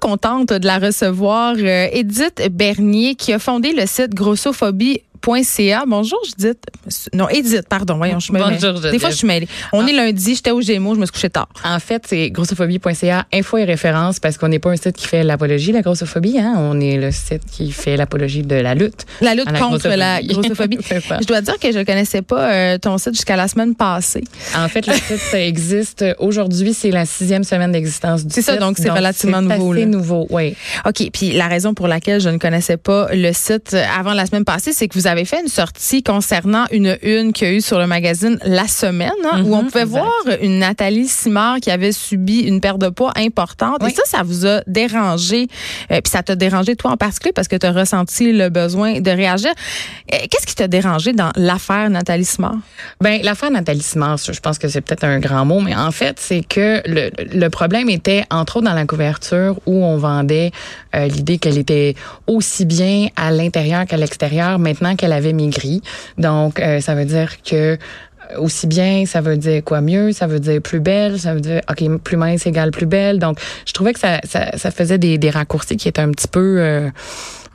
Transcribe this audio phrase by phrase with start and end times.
[0.00, 1.54] contente de la recevoir.
[1.58, 5.02] Euh, Edith Bernier, qui a fondé le site Grossophobie
[5.42, 5.84] .ca.
[5.86, 6.58] Bonjour Judith.
[7.12, 7.96] Non, Edith, pardon.
[7.96, 8.90] Voyons, je me Bonjour Judith.
[8.92, 9.48] Des fois, je suis mêlée.
[9.72, 9.88] On Ah.
[9.88, 11.48] est lundi, j'étais au Gémeaux, je me suis couchée tard.
[11.64, 15.22] En fait, c'est grossophobie.ca, info et référence, parce qu'on n'est pas un site qui fait
[15.22, 16.54] l'apologie de la grossophobie, hein.
[16.56, 19.06] On est le site qui fait l'apologie de la lutte.
[19.20, 20.78] La lutte la contre la grossophobie.
[20.82, 21.00] C'est.
[21.20, 24.24] Je dois dire que je ne connaissais pas euh, ton site jusqu'à la semaine passée.
[24.56, 28.60] En fait, le site existe aujourd'hui, c'est la sixième semaine d'existence du C'est ça, site.
[28.60, 29.86] donc c'est relativement c'est nouveau, là.
[29.86, 30.54] nouveau, oui.
[30.86, 34.26] OK, puis la raison pour laquelle je ne connaissais pas le site euh, avant la
[34.26, 37.54] semaine passée, c'est que vous avez fait une sortie concernant une une qu'il y a
[37.54, 39.98] eu sur le magazine La Semaine, hein, où on Mhm, pouvait exact.
[40.00, 43.78] voir une Nathalie Simard qui avait subi une perte de poids importante.
[43.82, 43.90] Oui.
[43.90, 45.46] Et ça, ça vous a dérangé.
[45.90, 49.00] Euh, puis ça t'a dérangé toi en particulier parce que tu as ressenti le besoin
[49.00, 49.50] de réagir.
[50.12, 52.56] Euh, Qu'est-ce qui t'a dérangé dans l'affaire Nathalie Simard?
[53.00, 56.16] Ben, l'affaire Nathalie Simard, je pense que c'est peut-être un grand mot, mais en fait,
[56.18, 60.50] c'est que le, le problème était, entre autres, dans la couverture où on vendait
[60.94, 61.94] euh, l'idée qu'elle était
[62.26, 65.82] aussi bien à l'intérieur qu'à l'extérieur maintenant qu'elle avait maigri.
[66.18, 67.76] Donc, euh, ça veut dire que euh,
[68.38, 71.60] aussi bien, ça veut dire quoi mieux, ça veut dire plus belle, ça veut dire
[71.70, 73.18] ok plus mince égale plus belle?
[73.18, 76.28] Donc, je trouvais que ça, ça, ça faisait des, des raccourcis qui étaient un petit
[76.28, 76.88] peu euh,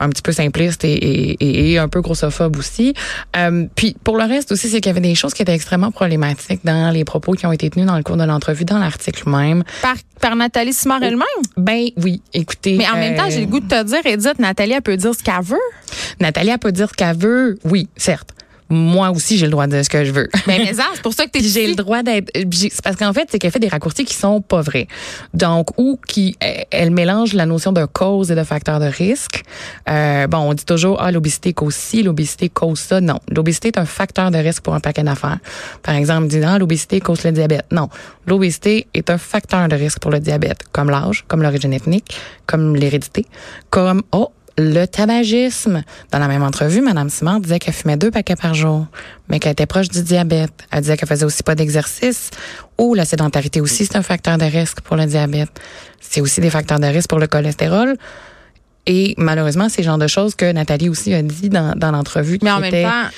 [0.00, 2.94] un petit peu simpliste et, et, et- et un peu grossophobe aussi.
[3.36, 5.92] Euh, puis pour le reste aussi, c'est qu'il y avait des choses qui étaient extrêmement
[5.92, 9.28] problématiques dans les propos qui ont été tenus dans le cours de l'entrevue, dans l'article
[9.30, 9.62] même.
[9.82, 11.22] Par, par Nathalie Simard elle-même?
[11.56, 12.76] Ben oui, écoutez.
[12.76, 15.14] Mais en même temps, j'ai le goût de te dire, Edith, Nathalie, elle peut dire
[15.14, 15.56] ce qu'elle veut.
[16.20, 18.30] Nathalie elle peut dire ce qu'elle veut, oui, certes.
[18.70, 20.28] Moi aussi, j'ai le droit de dire ce que je veux.
[20.46, 22.30] Ben, mais ça, c'est pour ça que tu es Puis j'ai le droit d'être.
[22.52, 24.88] C'est parce qu'en fait, c'est qu'elle fait des raccourcis qui sont pas vrais.
[25.32, 29.42] Donc, ou qui, elle, elle mélange la notion de cause et de facteur de risque.
[29.88, 33.00] Euh, bon, on dit toujours, ah, l'obésité cause ci, l'obésité cause ça.
[33.00, 33.18] Non.
[33.28, 35.38] L'obésité est un facteur de risque pour un paquet d'affaires.
[35.82, 37.66] Par exemple, disant, ah, l'obésité cause le diabète.
[37.70, 37.88] Non.
[38.26, 42.76] L'obésité est un facteur de risque pour le diabète, comme l'âge, comme l'origine ethnique, comme
[42.76, 43.26] l'hérédité,
[43.70, 45.82] comme, oh, le tabagisme.
[46.10, 48.86] Dans la même entrevue, Mme Simard disait qu'elle fumait deux paquets par jour,
[49.28, 50.52] mais qu'elle était proche du diabète.
[50.70, 52.30] Elle disait qu'elle faisait aussi pas d'exercice.
[52.78, 55.60] Ou la sédentarité aussi, c'est un facteur de risque pour le diabète.
[56.00, 57.96] C'est aussi des facteurs de risque pour le cholestérol.
[58.86, 62.38] Et malheureusement, c'est le genre de choses que Nathalie aussi a dit dans, dans l'entrevue.
[62.42, 63.10] Mais qui en même temps,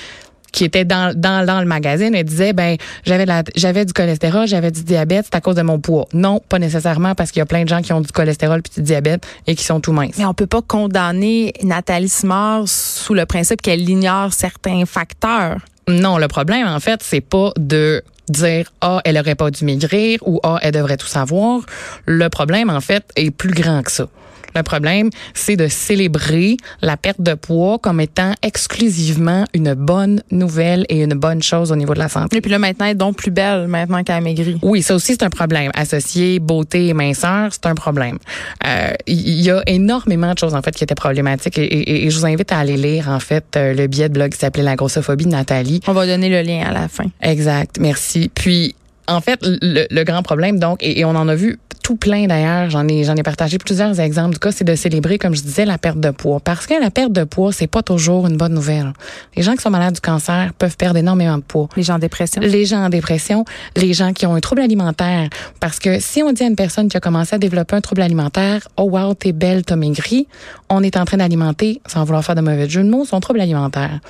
[0.51, 3.25] qui était dans, dans, dans le magazine, elle disait ben j'avais
[3.55, 6.07] j'avais du cholestérol, j'avais du diabète, c'est à cause de mon poids.
[6.13, 8.73] Non, pas nécessairement parce qu'il y a plein de gens qui ont du cholestérol puis
[8.75, 10.17] du diabète et qui sont tout minces.
[10.17, 15.57] mais on peut pas condamner Nathalie Simard sous le principe qu'elle ignore certains facteurs.
[15.87, 20.19] Non, le problème en fait, c'est pas de dire ah elle aurait pas dû maigrir
[20.25, 21.61] ou ah elle devrait tout savoir.
[22.05, 24.07] Le problème en fait est plus grand que ça.
[24.57, 30.85] Le problème, c'est de célébrer la perte de poids comme étant exclusivement une bonne nouvelle
[30.89, 32.37] et une bonne chose au niveau de la santé.
[32.37, 34.57] Et puis là, maintenant, elle est donc plus belle maintenant qu'elle a maigri.
[34.63, 35.71] Oui, ça aussi, c'est un problème.
[35.75, 38.17] Associer beauté et minceur, c'est un problème.
[38.65, 41.57] Euh, Il y a énormément de choses, en fait, qui étaient problématiques.
[41.57, 44.13] Et, et- et je vous invite à aller lire, en fait, euh, le billet de
[44.13, 45.81] blog qui s'appelait La grossophobie de Nathalie.
[45.87, 47.05] On va donner le lien à la fin.
[47.21, 48.29] Exact, merci.
[48.33, 48.75] Puis,
[49.07, 52.27] en fait, le, le grand problème, donc, et, et on en a vu tout plein
[52.27, 55.41] d'ailleurs, j'en ai, j'en ai partagé plusieurs exemples du cas, c'est de célébrer, comme je
[55.41, 56.41] disais, la perte de poids.
[56.41, 58.91] Parce que la perte de poids, c'est pas toujours une bonne nouvelle.
[59.37, 61.99] Les gens qui sont malades du cancer peuvent perdre énormément de poids Les gens en
[61.99, 62.41] dépression.
[62.41, 63.45] les gens en dépression,
[63.77, 65.29] les gens qui ont un trouble alimentaire.
[65.61, 68.01] Parce que si on dit à une personne qui a commencé à développer un trouble
[68.01, 70.27] alimentaire, oh wow, t'es belle, t'as maigri,
[70.67, 73.39] on est en train d'alimenter, sans vouloir faire de mauvais jeu de mots, son trouble
[73.39, 74.01] alimentaire.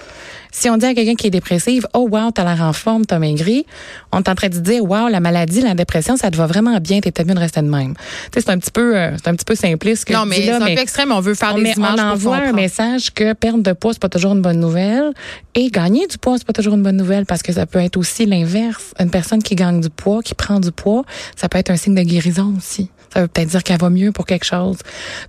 [0.51, 3.19] Si on dit à quelqu'un qui est dépressive, oh wow, t'as l'air en forme, t'as
[3.19, 3.67] maigri,
[4.11, 6.79] on est en train de dire, wow, la maladie, la dépression, ça te va vraiment
[6.79, 7.93] bien, t'es peut-être mieux de rester de même.
[8.33, 10.59] C'est un petit peu, euh, c'est un petit peu simpliste que non, mais c'est un
[10.59, 11.11] mais peu extrême.
[11.11, 14.01] On veut faire on, des images on envoie un message que perdre de poids, c'est
[14.01, 15.11] pas toujours une bonne nouvelle.
[15.55, 17.97] Et gagner du poids, c'est pas toujours une bonne nouvelle parce que ça peut être
[17.97, 18.93] aussi l'inverse.
[18.99, 21.03] Une personne qui gagne du poids, qui prend du poids,
[21.35, 22.89] ça peut être un signe de guérison aussi.
[23.13, 24.77] Ça veut peut-être dire qu'elle va mieux pour quelque chose.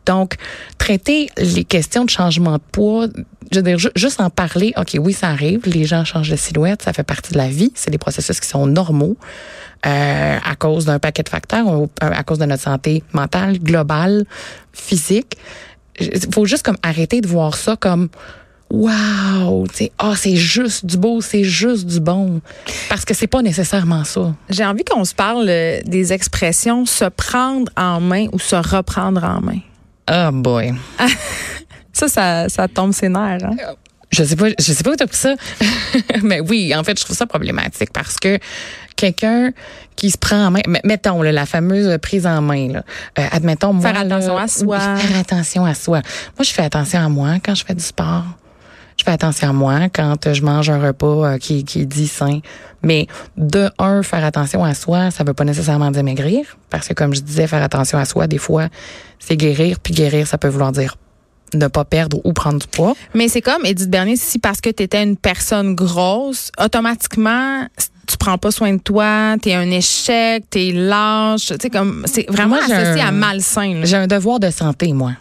[0.06, 0.34] Donc,
[0.78, 3.06] traiter les questions de changement de poids,
[3.52, 6.36] je veux dire, ju- juste en parler, OK, oui, ça arrive, les gens changent de
[6.36, 9.16] silhouette, ça fait partie de la vie, c'est des processus qui sont normaux
[9.86, 14.24] euh, à cause d'un paquet de facteurs, euh, à cause de notre santé mentale, globale,
[14.72, 15.36] physique.
[16.00, 18.08] Il faut juste comme arrêter de voir ça comme
[18.70, 22.40] Wow, tu sais, ah, c'est juste du beau, c'est juste du bon.
[22.90, 24.34] Parce que c'est pas nécessairement ça.
[24.50, 29.24] J'ai envie qu'on se parle euh, des expressions se prendre en main ou se reprendre
[29.24, 29.60] en main.
[30.10, 30.74] Oh boy.
[31.92, 33.42] Ça, ça, ça tombe ses nerfs.
[33.44, 33.56] Hein?
[34.10, 35.34] Je sais pas, je sais pas où t'as pris ça.
[36.22, 38.38] Mais oui, en fait, je trouve ça problématique parce que
[38.94, 39.50] quelqu'un
[39.96, 42.84] qui se prend en main, mettons là, la fameuse prise en main, là.
[43.18, 44.78] Euh, admettons moi, Faire là, attention à soi.
[44.78, 46.02] faire attention à soi.
[46.38, 48.24] Moi, je fais attention à moi quand je fais du sport.
[48.98, 52.08] Je fais attention à moi quand je mange un repas euh, qui, qui est dit
[52.08, 52.40] sain.
[52.82, 53.06] Mais
[53.36, 56.44] de un, faire attention à soi, ça veut pas nécessairement dire maigrir.
[56.68, 58.68] Parce que comme je disais, faire attention à soi, des fois,
[59.18, 59.78] c'est guérir.
[59.80, 60.96] Puis guérir, ça peut vouloir dire
[61.54, 62.94] ne pas perdre ou prendre du poids.
[63.14, 67.66] Mais c'est comme Edith Bernier, si parce que tu étais une personne grosse, automatiquement
[68.08, 72.24] tu prends pas soin de toi, t'es un échec, t'es lâche, tu sais comme c'est
[72.30, 73.82] vraiment associé à malsain.
[73.84, 75.12] J'ai un devoir de santé moi.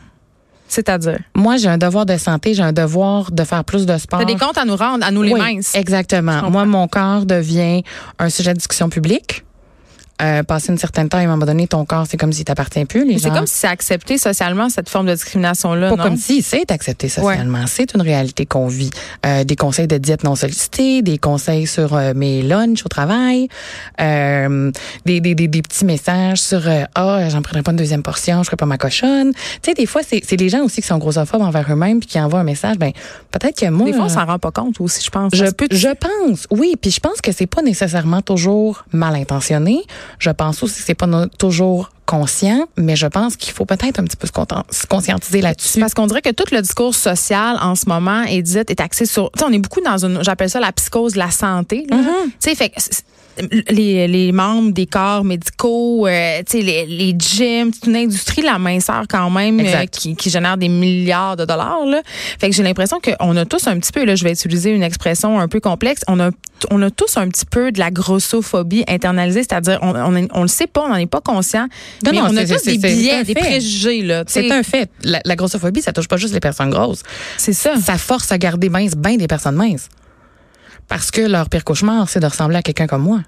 [0.67, 1.19] C'est-à-dire?
[1.35, 4.19] Moi, j'ai un devoir de santé, j'ai un devoir de faire plus de sport.
[4.19, 5.75] T'as des comptes à nous rendre, à nous les minces.
[5.75, 6.49] Exactement.
[6.49, 7.83] Moi, mon corps devient
[8.19, 9.43] un sujet de discussion publique
[10.21, 12.85] euh, passer une certaine temps, à un moment donné, ton corps, c'est comme s'il t'appartient
[12.85, 13.19] plus.
[13.19, 15.95] C'est comme si c'est accepté socialement, cette forme de discrimination-là.
[15.95, 17.65] Pas comme si c'est accepté socialement.
[17.67, 18.89] C'est une réalité qu'on vit.
[19.25, 23.47] Euh, des conseils de diète non sollicités, des conseils sur euh, mes lunchs au travail,
[24.01, 24.71] euh,
[25.05, 28.03] des, des, des, des, petits messages sur euh, Ah, oh, j'en prendrai pas une deuxième
[28.03, 29.33] portion, je ferai pas ma cochonne.
[29.33, 32.19] Tu sais, des fois, c'est les gens aussi qui sont grossophobes envers eux-mêmes puis qui
[32.19, 32.77] envoient un message.
[32.77, 32.91] Ben,
[33.31, 33.85] peut-être que moi.
[33.85, 35.31] Des fois, on s'en rend pas compte aussi, je pense.
[35.33, 36.75] Je, je pense, oui.
[36.81, 39.83] Puis je pense que c'est pas nécessairement toujours mal intentionné.
[40.19, 41.07] Je pense aussi que c'est pas
[41.37, 45.79] toujours conscient, mais je pense qu'il faut peut-être un petit peu se conscientiser là-dessus.
[45.79, 49.31] Parce qu'on dirait que tout le discours social en ce moment, Edith, est axé sur.
[49.31, 51.85] Tu sais, on est beaucoup dans une, j'appelle ça la psychose de la santé.
[51.89, 52.23] Mm-hmm.
[52.23, 52.71] Tu sais, fait
[53.69, 59.03] les, les membres des corps médicaux, euh, les, les gyms, c'est une industrie la minceur
[59.09, 61.85] quand même euh, qui, qui, génère des milliards de dollars.
[61.85, 62.01] Là.
[62.39, 64.83] Fait que j'ai l'impression qu'on a tous un petit peu, là, je vais utiliser une
[64.83, 66.31] expression un peu complexe, on a
[66.71, 70.47] on a tous un petit peu de la grossophobie internalisée, c'est-à-dire on, on, on, le
[70.47, 71.67] sait pas, on n'en est pas conscient,
[72.03, 74.23] mais on a tous des biais, des préjugés là.
[74.25, 74.89] C'est un fait.
[75.03, 77.03] La, la, grossophobie, ça touche pas juste les personnes grosses.
[77.37, 77.75] C'est ça.
[77.79, 79.89] Ça force à garder mince bien des personnes minces.
[80.87, 83.21] Parce que leur pire cauchemar, c'est de ressembler à quelqu'un comme moi.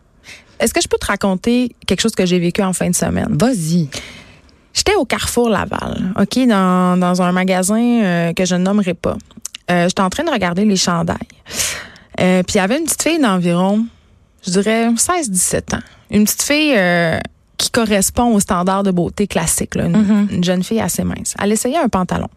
[0.59, 3.27] Est-ce que je peux te raconter quelque chose que j'ai vécu en fin de semaine?
[3.29, 3.89] Vas-y.
[4.73, 9.17] J'étais au Carrefour Laval, OK, dans, dans un magasin euh, que je ne nommerai pas.
[9.71, 11.17] Euh, J'étais en train de regarder les chandails.
[12.19, 13.85] Euh, puis il y avait une petite fille d'environ,
[14.45, 15.81] je dirais, 16-17 ans.
[16.11, 17.19] Une petite fille euh,
[17.57, 20.35] qui correspond aux standards de beauté classiques, là, une, mm-hmm.
[20.35, 21.35] une, jeune fille assez mince.
[21.41, 22.29] Elle essayait un pantalon.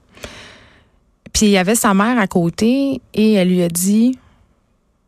[1.32, 4.18] Puis il y avait sa mère à côté et elle lui a dit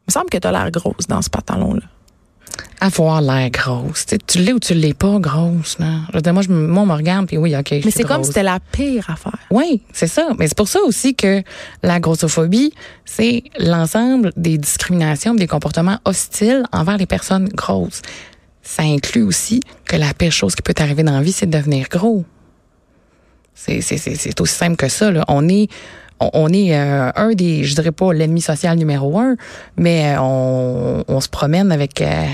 [0.04, 1.82] il me semble que tu as l'air grosse dans ce pantalon-là.
[2.80, 4.04] Avoir l'air grosse.
[4.26, 5.78] tu l'es ou tu l'es pas grosse.
[5.78, 6.02] Non?
[6.12, 7.70] Je moi, je, moi, on me regarde, puis oui, OK.
[7.84, 9.38] Mais c'est comme si c'était la pire affaire.
[9.50, 10.28] Oui, c'est ça.
[10.38, 11.42] Mais c'est pour ça aussi que
[11.82, 12.74] la grossophobie,
[13.06, 18.02] c'est l'ensemble des discriminations, des comportements hostiles envers les personnes grosses.
[18.62, 21.56] Ça inclut aussi que la pire chose qui peut t'arriver dans la vie, c'est de
[21.56, 22.24] devenir gros.
[23.54, 23.78] C'est
[24.40, 25.10] aussi simple que ça.
[25.10, 25.24] Là.
[25.28, 25.68] On est
[26.20, 29.36] on, est euh, un des, je dirais pas l'ennemi social numéro un,
[29.76, 32.26] mais euh, on, on se promène avec euh,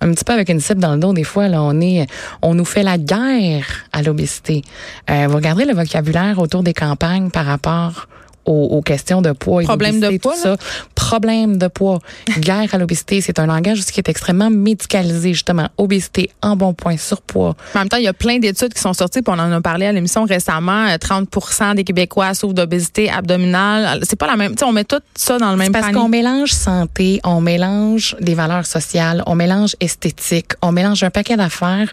[0.00, 1.48] un petit peu avec une cible dans le dos des fois.
[1.48, 2.06] Là, on est,
[2.42, 4.62] on nous fait la guerre à l'obésité.
[5.08, 8.08] vous regardez le vocabulaire autour des campagnes par rapport
[8.44, 10.56] aux, questions de poids et Problème de poids, tout ça.
[10.94, 11.98] Problème de poids.
[12.38, 15.68] Guerre à l'obésité, c'est un langage qui est extrêmement médicalisé, justement.
[15.78, 17.54] Obésité, en bon point, surpoids.
[17.74, 19.60] En même temps, il y a plein d'études qui sont sorties, puis on en a
[19.60, 20.86] parlé à l'émission récemment.
[20.86, 24.00] 30% euh, des Québécois souffrent d'obésité abdominale.
[24.02, 24.54] C'est pas la même.
[24.62, 28.66] on met tout ça dans le même parce qu'on mélange santé, on mélange des valeurs
[28.66, 31.90] sociales, on mélange esthétique, on mélange un paquet d'affaires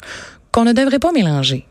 [0.52, 1.66] qu'on ne devrait pas mélanger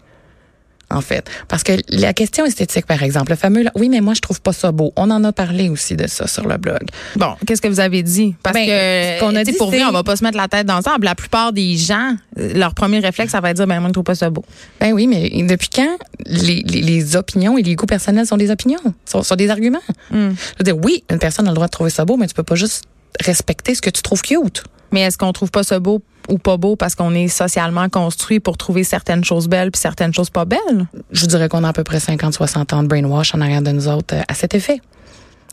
[0.90, 1.28] en fait.
[1.48, 4.52] Parce que la question esthétique, par exemple, le fameux, oui, mais moi, je trouve pas
[4.52, 4.92] ça beau.
[4.96, 6.80] On en a parlé aussi de ça sur le blog.
[7.16, 8.34] Bon, qu'est-ce que vous avez dit?
[8.42, 10.66] Parce ben, que, qu'on a dit, pour vrai, on va pas se mettre la tête
[10.66, 10.96] dans ça.
[11.00, 14.04] La plupart des gens, leur premier réflexe, ça va être dire, ben, moi, je trouve
[14.04, 14.44] pas ça beau.
[14.80, 15.96] Ben oui, mais depuis quand
[16.26, 19.78] les, les, opinions et les goûts personnels sont des opinions, sont, sont des arguments?
[20.10, 20.30] Hmm.
[20.30, 22.34] Je veux dire, oui, une personne a le droit de trouver ça beau, mais tu
[22.34, 22.84] peux pas juste
[23.20, 24.64] respecter ce que tu trouves cute.
[24.92, 28.40] Mais est-ce qu'on trouve pas ça beau ou pas beau parce qu'on est socialement construit
[28.40, 30.86] pour trouver certaines choses belles puis certaines choses pas belles?
[31.10, 33.88] Je dirais qu'on a à peu près 50-60 ans de brainwash en arrière de nous
[33.88, 34.80] autres euh, à cet effet.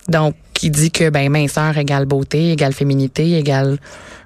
[0.07, 3.79] Donc, qui dit que ben minceur égale beauté, égale féminité, égale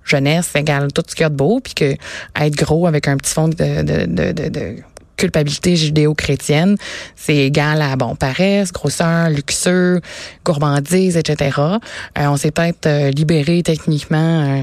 [0.03, 1.95] jeunesse, égale tout ce qu'il y a de beau, puis que
[2.35, 4.75] être gros avec un petit fond de, de, de, de
[5.19, 6.77] culpabilité judéo-chrétienne,
[7.15, 9.99] c'est égal à bon paresse, grosseur, luxure,
[10.45, 11.57] gourmandise, etc.
[11.59, 11.73] Euh,
[12.17, 14.61] on s'est peut-être euh, libéré techniquement euh,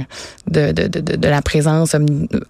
[0.50, 1.94] de, de, de, de, la présence,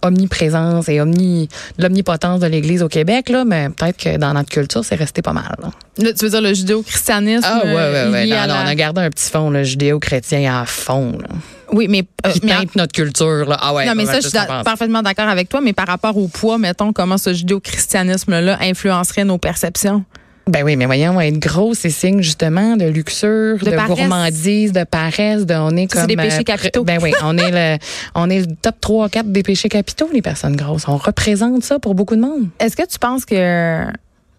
[0.01, 4.49] omniprésence et omni, de l'omnipotence de l'Église au Québec, là, mais peut-être que dans notre
[4.49, 5.55] culture, c'est resté pas mal.
[5.61, 6.13] Là.
[6.13, 7.45] tu veux dire le judéo-christianisme?
[7.45, 8.25] Ah ouais, ouais, ouais.
[8.25, 11.17] Non, on a gardé un petit fond, le judéo-chrétien à fond.
[11.19, 11.35] Là.
[11.71, 12.31] Oui, mais euh,
[12.75, 13.57] notre culture là.
[13.59, 13.85] Ah ouais.
[13.85, 15.61] Non, mais ça, je suis parfaitement d'accord avec toi.
[15.61, 20.03] Mais par rapport au poids, mettons, comment ce judéo-christianisme-là influencerait nos perceptions?
[20.47, 25.45] Ben oui, mais voyons, être gros, c'est signe justement de luxure, de, gourmandise, de paresse,
[25.45, 26.83] de on est comme c'est des péchés euh, capitaux.
[26.85, 27.77] Ben oui, on est le
[28.15, 30.87] on est le top 3 4 des péchés capitaux les personnes grosses.
[30.87, 32.47] On représente ça pour beaucoup de monde.
[32.59, 33.87] Est-ce que tu penses que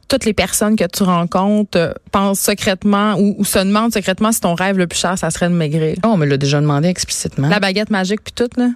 [0.09, 4.41] toutes les personnes que tu rencontres euh, pensent secrètement ou, ou, se demandent secrètement si
[4.41, 5.97] ton rêve le plus cher, ça serait de maigrir.
[6.05, 7.49] Oh, on me l'a déjà demandé explicitement.
[7.49, 8.71] La baguette magique puis tout, là?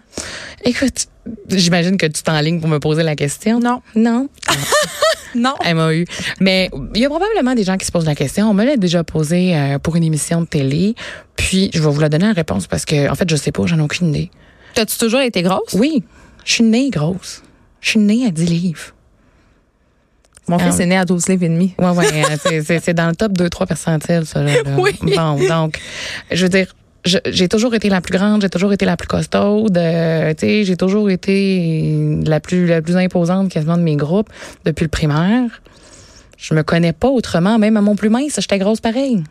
[0.64, 1.06] Écoute,
[1.48, 3.60] j'imagine que tu t'enlignes pour me poser la question.
[3.60, 3.80] Non.
[3.94, 4.28] Non?
[5.34, 5.54] non.
[5.64, 6.04] MAU.
[6.40, 8.50] Mais il y a probablement des gens qui se posent la question.
[8.50, 10.94] On me l'a déjà posé euh, pour une émission de télé.
[11.36, 13.64] Puis, je vais vous la donner en réponse parce que, en fait, je sais pas,
[13.66, 14.30] j'en ai aucune idée.
[14.74, 15.72] T'as-tu toujours été grosse?
[15.74, 16.04] Oui.
[16.44, 17.42] Je suis née grosse.
[17.80, 18.94] Je suis née à 10 livres.
[20.52, 21.74] Mon fils est né à 12 livres et demi.
[21.78, 22.62] Oui, oui.
[22.82, 24.42] c'est dans le top 2-3 percentiles, ça.
[24.42, 24.92] Là, Oui.
[25.02, 25.78] Bon, donc,
[26.30, 26.66] je veux dire,
[27.04, 30.64] j'ai toujours été la plus grande, j'ai toujours été la plus costaude, euh, tu sais,
[30.64, 34.28] j'ai toujours été la plus la plus imposante quasiment de mes groupes
[34.64, 35.62] depuis le primaire.
[36.36, 39.24] Je me connais pas autrement, même à mon plus mince, j'étais grosse pareil.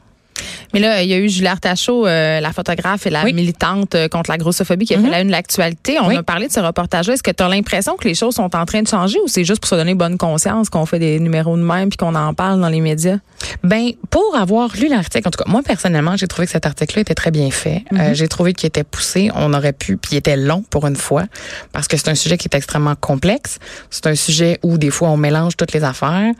[0.73, 3.33] Mais là, il y a eu Julie Artachot, euh, la photographe et la Oui.
[3.33, 5.05] militante euh, contre la grossophobie, qui a Mhm.
[5.05, 5.97] fait la une de l'actualité.
[5.99, 6.15] On Oui.
[6.15, 7.13] a parlé de ce reportage-là.
[7.13, 9.43] Est-ce que tu as l'impression que les choses sont en train de changer ou c'est
[9.43, 12.33] juste pour se donner bonne conscience qu'on fait des numéros de même puis qu'on en
[12.33, 13.17] parle dans les médias?
[13.63, 17.01] Ben, pour avoir lu l'article, en tout cas, moi personnellement, j'ai trouvé que cet article-là
[17.01, 17.83] était très bien fait.
[17.93, 19.29] Euh, j'ai trouvé qu'il était poussé.
[19.35, 21.25] On aurait pu, puis il était long pour une fois,
[21.71, 23.57] parce que c'est un sujet qui est extrêmement complexe.
[23.89, 26.31] C'est un sujet où des fois on mélange toutes les affaires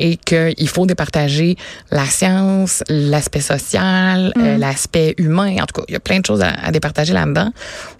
[0.00, 1.56] et qu'il faut départager
[1.90, 5.56] la science, l'aspect social, euh, l'aspect humain.
[5.60, 7.50] En tout cas, il y a plein de choses à, à départager là-dedans.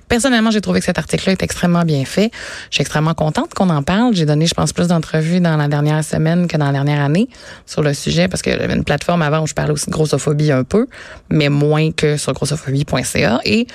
[0.09, 2.31] Personnellement, j'ai trouvé que cet article-là est extrêmement bien fait.
[2.71, 4.15] Je suis extrêmement contente qu'on en parle.
[4.15, 7.29] J'ai donné, je pense, plus d'entrevues dans la dernière semaine que dans la dernière année
[7.67, 10.51] sur le sujet parce que j'avais une plateforme avant où je parlais aussi de grossophobie
[10.51, 10.87] un peu,
[11.29, 13.41] mais moins que sur grossophobie.ca.
[13.45, 13.67] Et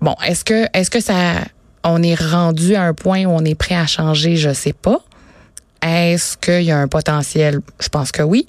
[0.00, 1.34] bon, est-ce que, est-ce que ça,
[1.84, 4.36] on est rendu à un point où on est prêt à changer?
[4.36, 5.00] Je sais pas.
[5.82, 7.60] Est-ce qu'il y a un potentiel?
[7.80, 8.46] Je pense que oui.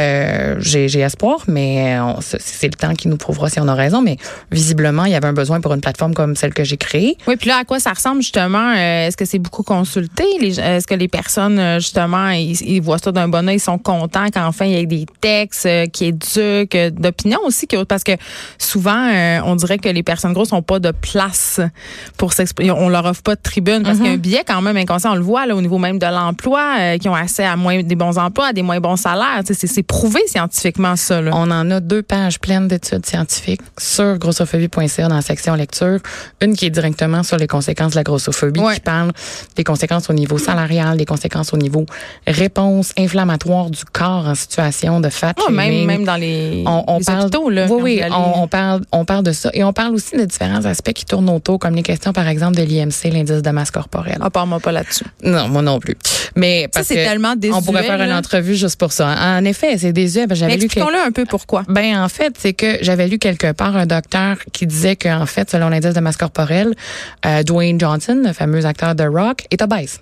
[0.00, 3.68] Euh, j'ai, j'ai espoir, mais on- c'est c'est le temps qui nous prouvera si on
[3.68, 4.02] a raison.
[4.02, 4.16] Mais
[4.50, 7.16] visiblement, il y avait un besoin pour une plateforme comme celle que j'ai créée.
[7.28, 8.72] Oui, puis là, à quoi ça ressemble justement?
[8.76, 10.24] Euh, est-ce que c'est beaucoup consulté?
[10.42, 13.78] Est-ce que les personnes, euh, justement, ils, ils voient ça d'un bon oeil, ils sont
[13.78, 17.66] contents qu'enfin il y ait des textes euh, qui éduquent, euh, d'opinion aussi?
[17.88, 18.12] Parce que
[18.58, 21.60] souvent, euh, on dirait que les personnes grosses n'ont pas de place
[22.16, 22.70] pour s'exprimer.
[22.72, 25.12] On leur offre pas de tribune parce qu'il y a un biais quand même inconscient.
[25.12, 27.82] On le voit là, au niveau même de l'emploi, euh, qui ont accès à moins
[27.82, 29.42] des bons emplois, à des moins bons salaires.
[29.44, 31.20] C'est prouvé scientifiquement, ça.
[31.20, 31.30] Là.
[31.34, 35.98] On en a deux pages pleines d'études scientifiques sur grossophobie.ca dans la section lecture.
[36.40, 38.74] Une qui est directement sur les conséquences de la grossophobie, Ouais.
[38.74, 39.12] qui parle
[39.56, 41.86] des conséquences au niveau salarial, des conséquences au niveau
[42.26, 46.98] réponse inflammatoire du corps en situation de fat Ouais, même, même dans les, on, on
[46.98, 47.50] les parle, hôpitaux.
[47.50, 49.50] Là, oui, oui, on, on parle, on parle de ça.
[49.52, 52.56] Et on parle aussi de différents aspects qui tournent autour, comme les questions, par exemple,
[52.56, 54.18] de l'IMC, l'indice de masse corporelle.
[54.20, 55.04] Ah, parle-moi pas là-dessus.
[55.22, 55.96] Non, moi non plus.
[56.36, 59.14] Mais parce c'est que tellement désuet, on pourrait faire une entrevue juste pour ça.
[59.38, 60.26] En effet, c'est désuet.
[60.26, 61.62] Ben, j'avais lu que Expliquons-le un peu pourquoi.
[61.68, 65.50] ben en fait, c'est que j'avais lu quelque part un docteur qui disait qu'en fait,
[65.50, 66.74] selon l'indice de masse corporelle,
[67.26, 70.00] euh, Dwayne Johnson, le fameux acteur de Rock, est obèse.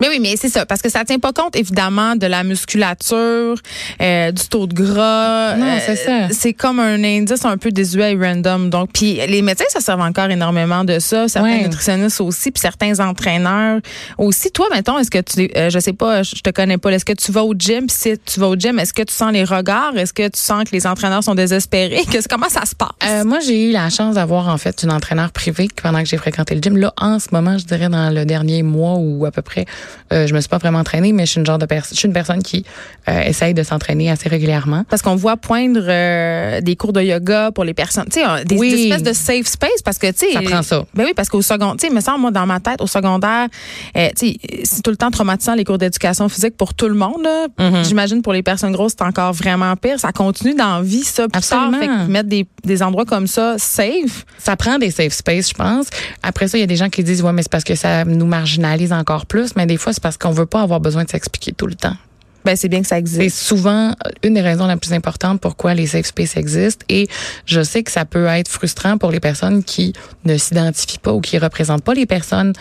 [0.00, 3.56] Mais oui, mais c'est ça, parce que ça tient pas compte évidemment de la musculature,
[4.02, 5.56] euh, du taux de gras.
[5.56, 6.28] Non, Euh, c'est ça.
[6.30, 8.70] C'est comme un indice un peu désuet et random.
[8.70, 11.62] Donc, puis les médecins se servent encore énormément de ça, certains Ouais.
[11.64, 13.80] nutritionnistes aussi, puis certains entraîneurs
[14.18, 14.50] aussi.
[14.50, 17.12] Toi, mettons, est-ce que tu, euh, je sais pas, je te connais pas, est-ce que
[17.12, 17.86] tu vas au gym?
[17.86, 19.96] Puis si tu vas au gym, est-ce que tu sens les regards?
[19.96, 22.02] Est-ce que tu sens que les entraîneurs sont désespérés?
[22.30, 22.88] Comment ça se passe?
[23.06, 26.16] Euh, moi, j'ai eu la chance d'avoir en fait une entraîneur privée pendant que j'ai
[26.16, 26.76] fréquenté le gym.
[26.76, 29.64] Là, en ce moment, je dirais dans le dernier mois ou à peu près,
[30.12, 31.98] euh, je me suis pas vraiment entraînée, mais je suis une genre de personne, je
[31.98, 32.64] suis une personne qui
[33.08, 34.84] euh, essaye de s'entraîner assez régulièrement.
[34.88, 38.44] Parce qu'on voit poindre euh, des cours de yoga pour les personnes, tu sais, euh,
[38.44, 38.70] des, Oui.
[38.70, 40.32] des espèces de safe space parce que, tu sais.
[40.32, 40.84] Ça prend ça.
[40.94, 43.48] Ben oui, parce qu'au secondaire, tu sais, me semble, moi, dans ma tête, au secondaire,
[43.96, 46.94] euh, tu sais, c'est tout le temps traumatisant les cours d'éducation physique pour tout le
[46.94, 47.46] monde, là.
[47.58, 47.84] Mm-hmm.
[47.88, 49.98] J'imagine pour les personnes grosses, c'est encore vraiment pire.
[50.00, 51.64] Ça continue dans la vie, ça, plus tard.
[51.68, 51.78] Absolument.
[51.80, 54.24] Fait que mettre des, des endroits comme ça, safe.
[54.38, 55.86] Ça prend des safe space, je pense.
[56.22, 58.04] Après ça, il y a des gens qui disent ouais, mais c'est parce que ça
[58.04, 61.10] nous marginalise encore plus, mais des fois c'est parce qu'on veut pas avoir besoin de
[61.10, 61.96] s'expliquer tout le temps.
[62.44, 63.38] Ben, c'est bien que ça C'est existe.
[63.38, 63.92] souvent
[64.22, 67.08] une des raisons la plus importantes pourquoi les safe space existent et
[67.44, 69.92] je sais que ça peut être frustrant pour les personnes qui
[70.24, 72.52] ne s'identifient pas ou qui représentent pas les personnes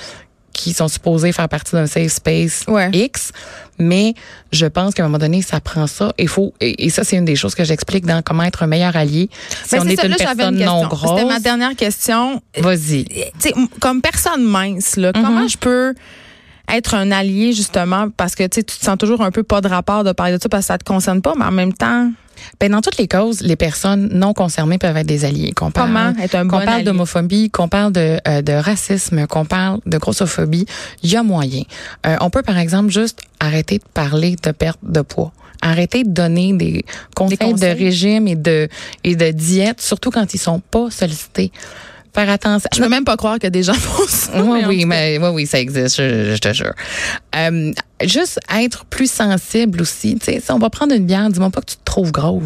[0.54, 2.90] qui sont supposées faire partie d'un safe space Ouais.
[2.94, 3.32] X,
[3.78, 4.14] mais
[4.54, 6.14] je pense qu'à un moment donné, ça prend ça.
[6.18, 8.68] Il faut et, et ça c'est une des choses que j'explique dans comment être un
[8.68, 9.30] meilleur allié.
[9.66, 11.08] Si Ben, on c'est est ça, une là, personne une non question.
[11.10, 12.42] C'était ma grosse, dernière question.
[12.58, 13.06] vas-y.
[13.82, 15.22] comme personne mince, là, Mm-hmm.
[15.22, 15.94] comment je peux
[16.74, 20.04] être un allié justement parce que tu te sens toujours un peu pas de rapport
[20.04, 22.10] de parler de ça parce que ça te concerne pas, mais en même temps,
[22.60, 25.54] Ben, dans toutes les causes, les personnes non concernées peuvent être des alliés.
[25.54, 29.26] Qu'on parle, Comment être un qu'on bon parle d'homophobie, qu'on parle de, euh, de racisme,
[29.28, 30.66] qu'on parle de grossophobie,
[31.02, 31.64] il y a moyen.
[32.06, 35.32] Euh, on peut, par exemple, juste arrêter de parler de perte de poids.
[35.62, 36.84] Arrêter de donner des
[37.16, 37.76] conseils, conseils.
[37.76, 38.68] de régime et de,
[39.04, 41.52] et de diète, surtout quand ils sont pas sollicités.
[42.16, 42.70] Faire attention.
[42.74, 44.42] Je peux même pas croire que des gens font ça.
[44.42, 46.74] Oui, oui, mais oui, oui, ça existe, je, te jure.
[47.36, 47.72] Euh,
[48.04, 50.18] juste être plus sensible aussi.
[50.20, 52.44] Tu sais, on va prendre une bière, dis-moi pas que tu te trouves grosse.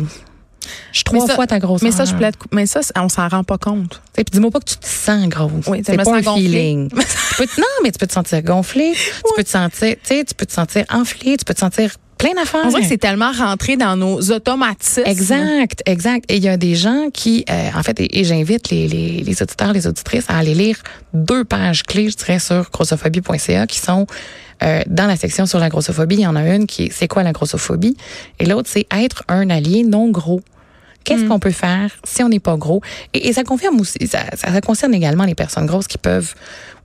[0.91, 1.88] Je trois fois ta grosseur.
[1.88, 4.01] Mais ça, je plaide, mais ça, on s'en rend pas compte.
[4.13, 5.67] Puis dis-moi pas que tu te sens grosse.
[5.67, 6.89] Oui, c'est pas un feeling.
[7.39, 10.85] non, mais tu peux te sentir gonflé, tu peux te sentir, tu peux te sentir
[10.89, 12.61] enflé, tu peux te sentir plein d'affaires.
[12.65, 15.03] On dirait que c'est tellement rentré dans nos automatismes.
[15.05, 16.25] Exact, exact.
[16.29, 19.41] Et il y a des gens qui, euh, en fait, et, j'invite les, les, les,
[19.41, 20.77] auditeurs, les auditrices à aller lire
[21.13, 24.05] deux pages clés, je dirais, sur grossophobie.ca qui sont
[24.61, 26.15] euh, dans la section sur la grossophobie.
[26.15, 27.95] Il y en a une qui est c'est quoi la grossophobie
[28.39, 30.41] et l'autre c'est être un allié non gros.
[31.05, 31.29] Qu'est-ce mm.
[31.29, 32.81] qu'on peut faire si on n'est pas gros?
[33.13, 36.35] Et, ça confirme aussi, ça, ça, concerne également les personnes grosses qui peuvent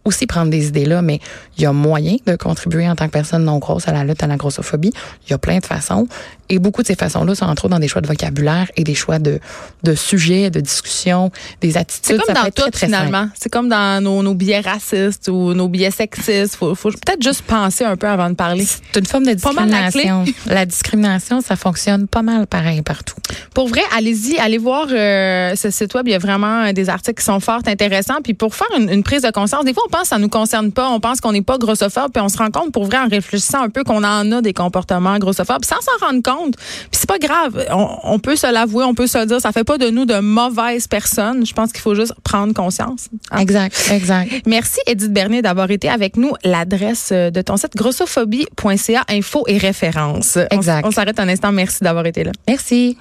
[0.04, 1.20] aussi prendre des idées-là, mais
[1.56, 4.22] il y a moyen de contribuer en tant que personne non grosse à la lutte
[4.22, 4.92] à la grossophobie.
[5.26, 6.06] Il y a plein de façons.
[6.50, 8.94] Et beaucoup de ces façons-là sont entre autres dans des choix de vocabulaire et des
[8.94, 9.40] choix de,
[9.82, 11.30] de sujets, de discussion,
[11.62, 12.20] des attitudes.
[12.20, 13.28] C'est comme dans tout, finalement.
[13.34, 16.56] C'est comme dans nos, nos billets racistes ou nos billets sexistes.
[16.56, 18.66] Faut, faut peut-être juste penser un peu avant de parler.
[18.66, 20.24] C'est une forme de discrimination.
[20.46, 23.16] La, la, discrimination, ça fonctionne pas mal pareil partout.
[23.54, 26.06] Pour vrai, allez-y, allez voir euh, ce site web.
[26.06, 28.20] Il y a vraiment des articles qui sont fort intéressants.
[28.22, 30.28] Puis pour faire une, une prise de conscience, des fois, on pense que ça nous
[30.28, 30.88] concerne pas.
[30.88, 32.10] On pense qu'on n'est pas grossophobe.
[32.12, 34.52] Puis on se rend compte, pour vrai, en réfléchissant un peu, qu'on en a des
[34.52, 36.56] comportements grossophobes sans s'en rendre compte.
[36.56, 37.64] Puis c'est pas grave.
[37.70, 39.40] On, peut se l'avouer, on peut se le dire.
[39.40, 41.46] Ça fait pas de nous de mauvaises personnes.
[41.46, 43.08] Je pense qu'il faut juste prendre conscience.
[43.30, 43.38] Hein?
[43.38, 44.32] Exact, exact.
[44.46, 46.32] Merci Edith Bernier d'avoir été avec nous.
[46.42, 50.38] L'adresse de ton site grossophobie.ca info et référence.
[50.50, 50.84] Exact.
[50.84, 51.52] On, on s'arrête un instant.
[51.52, 52.32] Merci d'avoir été là.
[52.48, 52.96] Merci.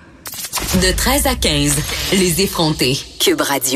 [0.81, 1.75] De 13 à 15,
[2.13, 2.97] les effrontés.
[3.19, 3.71] Cube Radio.